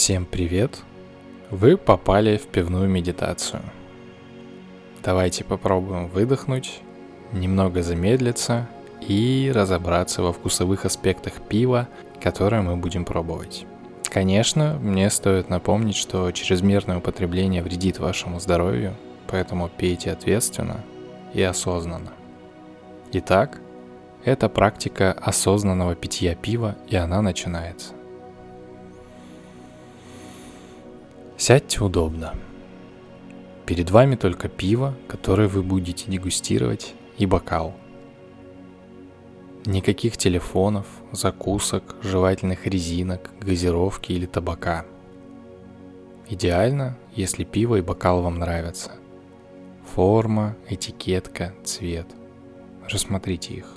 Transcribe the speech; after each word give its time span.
Всем 0.00 0.26
привет! 0.26 0.78
Вы 1.50 1.76
попали 1.76 2.36
в 2.36 2.46
пивную 2.46 2.88
медитацию. 2.88 3.62
Давайте 5.02 5.42
попробуем 5.42 6.06
выдохнуть, 6.06 6.82
немного 7.32 7.82
замедлиться 7.82 8.68
и 9.00 9.50
разобраться 9.52 10.22
во 10.22 10.32
вкусовых 10.32 10.84
аспектах 10.84 11.42
пива, 11.48 11.88
которое 12.22 12.62
мы 12.62 12.76
будем 12.76 13.04
пробовать. 13.04 13.66
Конечно, 14.04 14.78
мне 14.80 15.10
стоит 15.10 15.48
напомнить, 15.48 15.96
что 15.96 16.30
чрезмерное 16.30 16.98
употребление 16.98 17.64
вредит 17.64 17.98
вашему 17.98 18.38
здоровью, 18.38 18.94
поэтому 19.26 19.68
пейте 19.68 20.12
ответственно 20.12 20.84
и 21.34 21.42
осознанно. 21.42 22.12
Итак, 23.10 23.60
это 24.24 24.48
практика 24.48 25.12
осознанного 25.12 25.96
питья 25.96 26.36
пива, 26.36 26.76
и 26.86 26.94
она 26.94 27.20
начинается. 27.20 27.97
Сядьте 31.38 31.84
удобно. 31.84 32.34
Перед 33.64 33.92
вами 33.92 34.16
только 34.16 34.48
пиво, 34.48 34.96
которое 35.06 35.46
вы 35.46 35.62
будете 35.62 36.10
дегустировать, 36.10 36.94
и 37.16 37.26
бокал. 37.26 37.76
Никаких 39.64 40.16
телефонов, 40.16 40.86
закусок, 41.12 41.94
жевательных 42.02 42.66
резинок, 42.66 43.30
газировки 43.40 44.10
или 44.10 44.26
табака. 44.26 44.84
Идеально, 46.28 46.98
если 47.14 47.44
пиво 47.44 47.76
и 47.76 47.82
бокал 47.82 48.20
вам 48.22 48.40
нравятся. 48.40 48.90
Форма, 49.94 50.56
этикетка, 50.68 51.54
цвет. 51.62 52.08
Рассмотрите 52.88 53.54
их. 53.54 53.74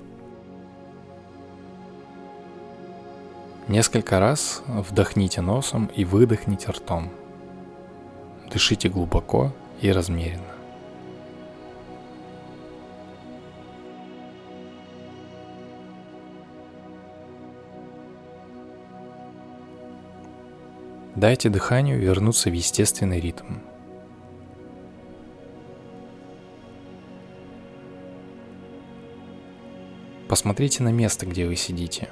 Несколько 3.68 4.20
раз 4.20 4.64
вдохните 4.68 5.42
носом 5.42 5.92
и 5.96 6.06
выдохните 6.06 6.72
ртом– 6.72 7.12
Дышите 8.52 8.90
глубоко 8.90 9.54
и 9.80 9.90
размеренно. 9.92 10.44
Дайте 21.16 21.50
дыханию 21.50 21.98
вернуться 21.98 22.50
в 22.50 22.54
естественный 22.54 23.22
ритм. 23.22 23.60
Посмотрите 30.28 30.84
на 30.84 30.92
место, 30.92 31.26
где 31.26 31.46
вы 31.46 31.56
сидите. 31.56 32.10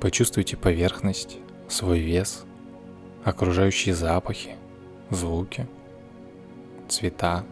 Почувствуйте 0.00 0.56
поверхность, 0.56 1.38
свой 1.68 1.98
вес, 1.98 2.44
окружающие 3.24 3.94
запахи– 3.94 4.56
звуки, 5.10 5.66
цвета. 6.88 7.44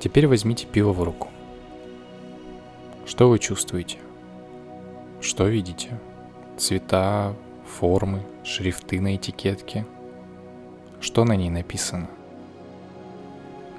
Теперь 0.00 0.26
возьмите 0.26 0.66
пиво 0.66 0.92
в 0.92 1.02
руку. 1.02 1.28
Что 3.06 3.28
вы 3.28 3.38
чувствуете? 3.38 3.98
Что 5.20 5.46
видите? 5.46 5.98
Цвета, 6.58 7.34
формы, 7.66 8.22
шрифты 8.44 9.00
на 9.00 9.16
этикетке. 9.16 9.86
Что 11.00 11.24
на 11.24 11.36
ней 11.36 11.50
написано? 11.50 12.08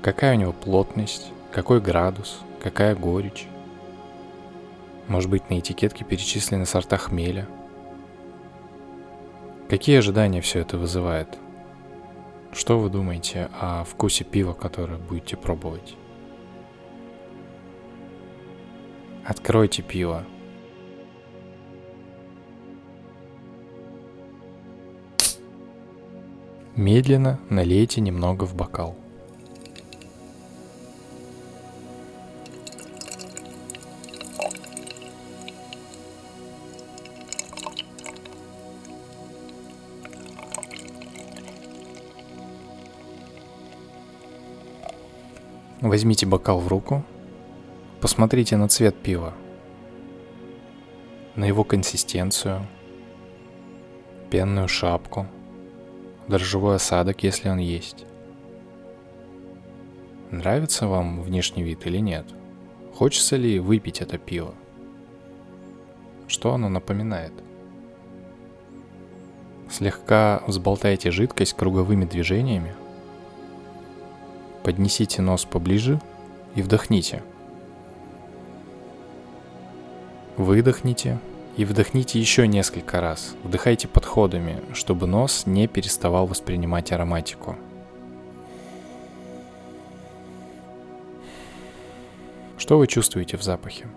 Какая 0.02 0.36
у 0.36 0.40
него 0.40 0.54
плотность, 0.54 1.32
какой 1.52 1.82
градус, 1.82 2.40
какая 2.62 2.96
горечь? 2.96 3.48
Может 5.08 5.30
быть, 5.30 5.50
на 5.50 5.60
этикетке 5.60 6.04
перечислены 6.04 6.66
сорта 6.66 6.98
хмеля– 6.98 7.48
Какие 9.70 9.98
ожидания 9.98 10.40
все 10.40 10.60
это 10.60 10.78
вызывает? 10.78 11.38
Что 12.54 12.80
вы 12.80 12.90
думаете 12.90 13.50
о 13.60 13.84
вкусе 13.84 14.24
пива, 14.24 14.54
которое 14.54 14.98
будете 14.98 15.36
пробовать? 15.36 15.98
Откройте 19.26 19.82
пиво. 19.82 20.24
Медленно 26.78 27.38
налейте 27.50 28.00
немного 28.00 28.46
в 28.46 28.56
бокал. 28.56 28.96
Возьмите 45.88 46.26
бокал 46.26 46.60
в 46.60 46.68
руку, 46.68 47.06
посмотрите 48.02 48.58
на 48.58 48.68
цвет 48.68 48.94
пива, 48.94 49.34
на 51.38 51.46
его 51.46 51.64
консистенцию, 51.64 52.68
пенную 54.30 54.68
шапку, 54.68 55.28
дрожжевой 56.28 56.76
осадок, 56.76 57.24
если 57.24 57.48
он 57.48 57.60
есть. 57.60 58.06
Нравится 60.30 60.88
вам 60.88 61.22
внешний 61.22 61.64
вид 61.64 61.88
или 61.88 62.00
нет? 62.00 62.26
Хочется 62.94 63.38
ли 63.38 63.58
выпить 63.58 64.02
это 64.02 64.18
пиво? 64.18 64.56
Что 66.28 66.54
оно 66.54 66.68
напоминает? 66.68 67.32
Слегка 69.72 70.44
взболтайте 70.48 71.12
жидкость 71.12 71.54
круговыми 71.54 72.04
движениями– 72.04 72.76
Поднесите 74.68 75.22
нос 75.22 75.46
поближе 75.46 75.98
и 76.54 76.62
вдохните. 76.62 77.24
Выдохните 80.36 81.20
и 81.56 81.64
вдохните 81.64 82.20
еще 82.20 82.46
несколько 82.50 83.00
раз. 83.00 83.34
Вдыхайте 83.46 83.88
подходами, 83.88 84.60
чтобы 84.74 85.08
нос 85.08 85.44
не 85.46 85.68
переставал 85.68 86.28
воспринимать 86.28 86.92
ароматику. 86.92 87.56
Что 92.58 92.78
вы 92.78 92.88
чувствуете 92.88 93.38
в 93.38 93.44
запахе? 93.44 93.88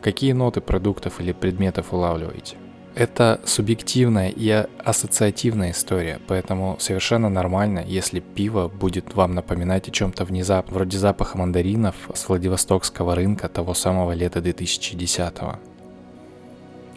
Какие 0.00 0.30
ноты 0.30 0.60
продуктов 0.60 1.20
или 1.20 1.32
предметов 1.32 1.92
улавливаете? 1.92 2.56
Это 2.94 3.40
субъективная 3.44 4.30
и 4.30 4.50
ассоциативная 4.84 5.70
история, 5.70 6.20
поэтому 6.26 6.76
совершенно 6.80 7.28
нормально, 7.28 7.84
если 7.86 8.18
пиво 8.18 8.66
будет 8.68 9.14
вам 9.14 9.34
напоминать 9.34 9.88
о 9.88 9.92
чем-то 9.92 10.24
внезапно, 10.24 10.74
вроде 10.74 10.98
запаха 10.98 11.38
мандаринов 11.38 11.94
с 12.12 12.28
Владивостокского 12.28 13.14
рынка 13.14 13.48
того 13.48 13.74
самого 13.74 14.12
лета 14.12 14.40
2010 14.40 15.34
-го. 15.34 15.56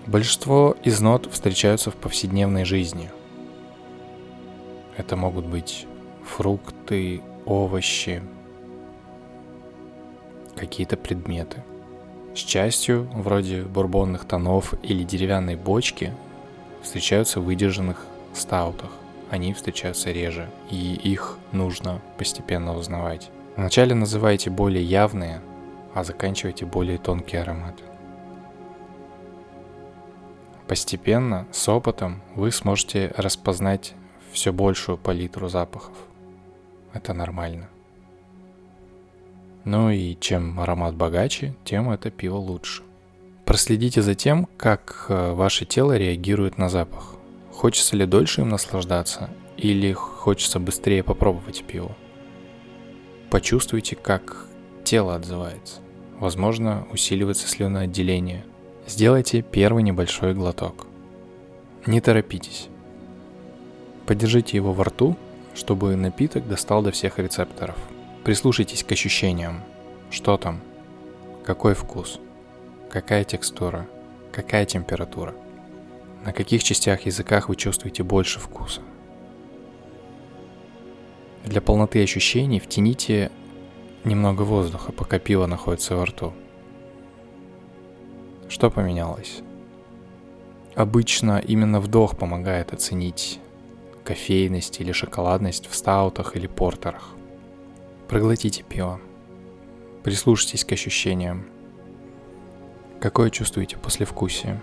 Большинство 0.08 0.76
из 0.84 1.00
нот 1.00 1.30
встречаются 1.32 1.92
в 1.92 1.96
повседневной 1.96 2.66
жизни. 2.66 3.10
Это 4.98 5.16
могут 5.16 5.46
быть 5.46 5.86
фрукты, 6.26 7.22
овощи, 7.46 8.22
какие-то 10.56 10.98
предметы– 10.98 11.64
с 12.36 12.40
частью, 12.40 13.08
вроде 13.14 13.62
бурбонных 13.64 14.26
тонов 14.26 14.74
или 14.84 15.04
деревянной 15.04 15.56
бочки, 15.56 16.14
встречаются 16.82 17.40
в 17.40 17.46
выдержанных 17.46 18.06
стаутах. 18.34 18.90
Они 19.30 19.54
встречаются 19.54 20.12
реже, 20.12 20.50
и 20.70 20.96
их 20.96 21.38
нужно 21.52 22.02
постепенно 22.18 22.76
узнавать. 22.76 23.30
Вначале 23.56 23.96
называйте 23.96 24.50
более 24.50 24.84
явные, 24.84 25.42
а 25.94 26.04
заканчивайте 26.04 26.66
более 26.66 26.98
тонкие 26.98 27.42
ароматы. 27.42 27.84
Постепенно, 30.68 31.46
с 31.52 31.68
опытом, 31.70 32.22
вы 32.36 32.52
сможете 32.52 33.14
распознать 33.18 33.94
все 34.32 34.52
большую 34.52 34.98
палитру 34.98 35.50
запахов. 35.50 35.96
Это 36.94 37.14
нормально. 37.14 37.70
Ну 39.66 39.90
и 39.90 40.18
чем 40.20 40.60
аромат 40.60 40.96
богаче, 40.96 41.56
тем 41.64 41.90
это 41.90 42.12
пиво 42.12 42.36
лучше. 42.36 42.84
Проследите 43.46 44.02
за 44.02 44.14
тем, 44.14 44.48
как 44.58 45.06
э, 45.08 45.34
ваше 45.34 45.66
тело 45.66 45.96
реагирует 45.96 46.58
на 46.58 46.70
запах. 46.70 47.16
Хочется 47.52 47.96
ли 47.96 48.06
дольше 48.06 48.42
им 48.42 48.50
наслаждаться 48.50 49.30
или 49.58 49.94
хочется 49.94 50.60
быстрее 50.60 51.04
попробовать 51.04 51.64
пиво. 51.64 51.96
Почувствуйте, 53.30 53.96
как 53.96 54.48
тело 54.84 55.16
отзывается. 55.16 55.80
Возможно, 56.20 56.86
усиливается 56.92 57.48
слюноотделение. 57.48 58.46
Сделайте 58.86 59.42
первый 59.42 59.84
небольшой 59.84 60.34
глоток. 60.34 60.88
Не 61.86 62.02
торопитесь. 62.02 62.68
Подержите 64.06 64.58
его 64.58 64.74
во 64.74 64.86
рту, 64.86 65.16
чтобы 65.56 65.96
напиток 65.96 66.48
достал 66.48 66.82
до 66.82 66.92
всех 66.92 67.18
рецепторов– 67.18 67.78
Прислушайтесь 68.24 68.86
к 68.86 68.92
ощущениям. 68.94 69.62
Что 70.10 70.38
там? 70.38 70.62
Какой 71.44 71.74
вкус? 71.74 72.20
Какая 72.90 73.26
текстура? 73.26 73.86
Какая 74.32 74.66
температура? 74.66 75.36
На 76.24 76.32
каких 76.32 76.64
частях 76.64 77.02
языках 77.02 77.50
вы 77.50 77.58
чувствуете 77.58 78.04
больше 78.04 78.40
вкуса? 78.40 78.82
Для 81.44 81.60
полноты 81.60 82.02
ощущений 82.02 82.62
втяните 82.62 83.30
немного 84.06 84.44
воздуха, 84.44 84.94
пока 84.94 85.20
пиво 85.20 85.46
находится 85.46 85.98
во 85.98 86.06
рту. 86.06 86.32
Что 88.48 88.70
поменялось? 88.72 89.42
Обычно 90.76 91.40
именно 91.40 91.82
вдох 91.82 92.18
помогает 92.18 92.72
оценить 92.72 93.42
кофейность 94.06 94.80
или 94.80 94.94
шоколадность 94.94 95.68
в 95.68 95.76
стаутах 95.76 96.38
или 96.38 96.48
портерах. 96.48 97.10
Проглотите 98.08 98.64
пиво. 98.64 99.00
Прислушайтесь 100.04 100.66
к 100.66 100.72
ощущениям. 100.72 101.46
Какое 103.00 103.30
чувствуете 103.30 103.78
послевкусие? 103.78 104.60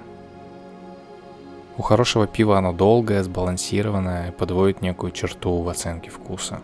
У 1.76 1.82
хорошего 1.82 2.26
пива 2.26 2.58
оно 2.58 2.72
долгое, 2.72 3.22
сбалансированное 3.22 4.28
и 4.28 4.32
подводит 4.32 4.82
некую 4.82 5.12
черту 5.12 5.62
в 5.62 5.68
оценке 5.68 6.10
вкуса. 6.10 6.60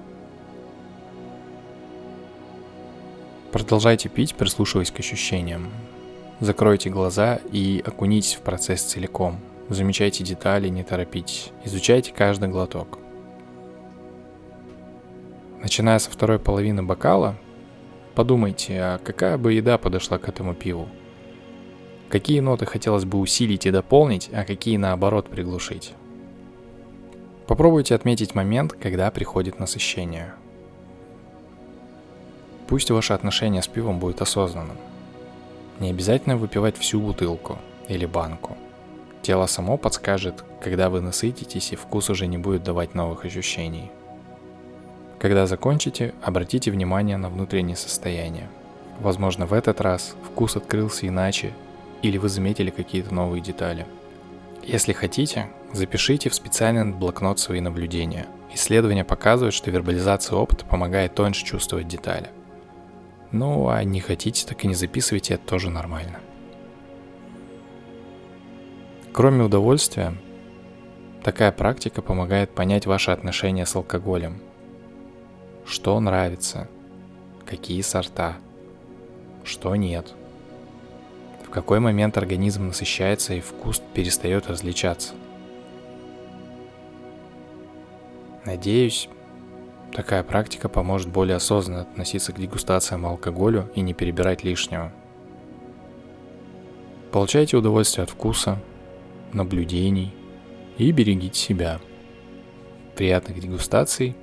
Продолжайте 3.50 4.10
пить, 4.10 4.34
прислушиваясь 4.34 4.90
к 4.90 5.00
ощущениям. 5.00 5.70
Закройте 6.40 6.90
глаза 6.90 7.40
и 7.50 7.82
окунитесь 7.86 8.34
в 8.34 8.40
процесс 8.42 8.82
целиком. 8.82 9.40
Замечайте 9.70 10.22
детали, 10.22 10.68
не 10.68 10.84
торопитесь. 10.84 11.50
Изучайте 11.64 12.12
каждый 12.12 12.50
глоток. 12.50 12.98
Начиная 15.66 15.98
со 15.98 16.12
второй 16.12 16.38
половины 16.38 16.84
бокала, 16.84 17.34
подумайте, 18.14 18.78
а 18.80 18.98
какая 18.98 19.36
бы 19.36 19.52
еда 19.52 19.78
подошла 19.78 20.16
к 20.16 20.28
этому 20.28 20.54
пиву? 20.54 20.88
Какие 22.08 22.38
ноты 22.38 22.66
хотелось 22.66 23.04
бы 23.04 23.18
усилить 23.18 23.66
и 23.66 23.72
дополнить, 23.72 24.30
а 24.32 24.44
какие 24.44 24.76
наоборот 24.76 25.28
приглушить? 25.28 25.92
Попробуйте 27.48 27.96
отметить 27.96 28.36
момент, 28.36 28.74
когда 28.74 29.10
приходит 29.10 29.58
насыщение. 29.58 30.34
Пусть 32.68 32.92
ваше 32.92 33.12
отношение 33.14 33.60
с 33.60 33.66
пивом 33.66 33.98
будет 33.98 34.22
осознанным. 34.22 34.76
Не 35.80 35.90
обязательно 35.90 36.36
выпивать 36.36 36.78
всю 36.78 37.00
бутылку 37.00 37.58
или 37.88 38.06
банку. 38.06 38.56
Тело 39.20 39.46
само 39.46 39.76
подскажет, 39.78 40.44
когда 40.62 40.90
вы 40.90 41.00
насытитесь 41.00 41.72
и 41.72 41.76
вкус 41.76 42.08
уже 42.08 42.28
не 42.28 42.38
будет 42.38 42.62
давать 42.62 42.94
новых 42.94 43.24
ощущений. 43.24 43.90
Когда 45.18 45.46
закончите, 45.46 46.14
обратите 46.22 46.70
внимание 46.70 47.16
на 47.16 47.30
внутреннее 47.30 47.76
состояние. 47.76 48.48
Возможно, 49.00 49.46
в 49.46 49.52
этот 49.52 49.80
раз 49.80 50.14
вкус 50.24 50.56
открылся 50.56 51.08
иначе 51.08 51.52
или 52.02 52.18
вы 52.18 52.28
заметили 52.28 52.70
какие-то 52.70 53.14
новые 53.14 53.40
детали. 53.40 53.86
Если 54.62 54.92
хотите, 54.92 55.48
запишите 55.72 56.28
в 56.28 56.34
специальный 56.34 56.92
блокнот 56.92 57.38
свои 57.38 57.60
наблюдения. 57.60 58.26
Исследования 58.52 59.04
показывают, 59.04 59.54
что 59.54 59.70
вербализация 59.70 60.36
опыта 60.36 60.64
помогает 60.64 61.14
тоньше 61.14 61.44
чувствовать 61.44 61.88
детали. 61.88 62.30
Ну, 63.32 63.68
а 63.68 63.82
не 63.84 64.00
хотите, 64.00 64.46
так 64.46 64.64
и 64.64 64.68
не 64.68 64.74
записывайте, 64.74 65.34
это 65.34 65.46
тоже 65.46 65.70
нормально. 65.70 66.20
Кроме 69.12 69.44
удовольствия, 69.44 70.14
такая 71.22 71.52
практика 71.52 72.02
помогает 72.02 72.54
понять 72.54 72.86
ваши 72.86 73.10
отношения 73.10 73.66
с 73.66 73.74
алкоголем. 73.74 74.40
Что 75.66 75.98
нравится, 76.00 76.68
какие 77.44 77.80
сорта, 77.82 78.36
что 79.44 79.74
нет– 79.76 80.14
в 81.46 81.50
какой 81.50 81.78
момент 81.78 82.18
организм 82.18 82.66
насыщается 82.66 83.34
и 83.34 83.40
вкус 83.40 83.80
перестает 83.94 84.48
различаться. 84.48 85.14
Надеюсь, 88.44 89.08
такая 89.92 90.22
практика 90.22 90.68
поможет 90.68 91.08
более 91.08 91.36
осознанно 91.36 91.82
относиться 91.82 92.32
к 92.32 92.38
дегустациям 92.38 93.06
алкоголю 93.06 93.70
и 93.74 93.80
не 93.80 93.94
перебирать 93.94 94.44
лишнего. 94.44 94.92
Получайте 97.12 97.56
удовольствие 97.56 98.02
от 98.02 98.10
вкуса, 98.10 98.58
наблюдений 99.32 100.12
и 100.78 100.90
берегите 100.90 101.38
себя. 101.38 101.80
Приятных 102.96 103.40
дегустаций. 103.40 104.16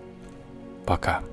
Пока. 0.86 1.24